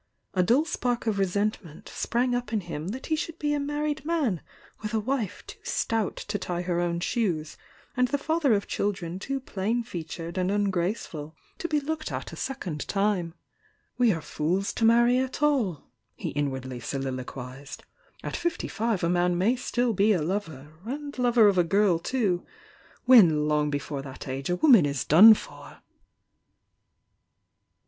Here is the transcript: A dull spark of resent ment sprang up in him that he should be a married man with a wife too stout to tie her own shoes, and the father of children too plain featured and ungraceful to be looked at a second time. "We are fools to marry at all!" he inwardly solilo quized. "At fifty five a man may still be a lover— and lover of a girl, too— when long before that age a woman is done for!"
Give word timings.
A 0.33 0.41
dull 0.41 0.65
spark 0.65 1.05
of 1.05 1.19
resent 1.19 1.63
ment 1.63 1.87
sprang 1.87 2.33
up 2.33 2.51
in 2.51 2.61
him 2.61 2.87
that 2.87 3.05
he 3.05 3.15
should 3.15 3.37
be 3.37 3.53
a 3.53 3.59
married 3.59 4.03
man 4.03 4.41
with 4.81 4.95
a 4.95 4.99
wife 4.99 5.43
too 5.45 5.59
stout 5.61 6.15
to 6.15 6.39
tie 6.39 6.63
her 6.63 6.79
own 6.79 6.99
shoes, 6.99 7.55
and 7.95 8.07
the 8.07 8.17
father 8.17 8.53
of 8.55 8.65
children 8.65 9.19
too 9.19 9.39
plain 9.39 9.83
featured 9.83 10.39
and 10.39 10.49
ungraceful 10.49 11.35
to 11.59 11.67
be 11.67 11.79
looked 11.79 12.11
at 12.11 12.33
a 12.33 12.35
second 12.35 12.87
time. 12.87 13.35
"We 13.99 14.11
are 14.11 14.23
fools 14.23 14.73
to 14.73 14.85
marry 14.85 15.19
at 15.19 15.43
all!" 15.43 15.91
he 16.15 16.29
inwardly 16.29 16.79
solilo 16.79 17.23
quized. 17.23 17.81
"At 18.23 18.35
fifty 18.35 18.67
five 18.67 19.03
a 19.03 19.07
man 19.07 19.37
may 19.37 19.55
still 19.55 19.93
be 19.93 20.13
a 20.13 20.21
lover— 20.23 20.79
and 20.83 21.15
lover 21.19 21.47
of 21.47 21.59
a 21.59 21.63
girl, 21.63 21.99
too— 21.99 22.43
when 23.05 23.47
long 23.47 23.69
before 23.69 24.01
that 24.01 24.27
age 24.27 24.49
a 24.49 24.55
woman 24.55 24.87
is 24.87 25.05
done 25.05 25.35
for!" 25.35 25.83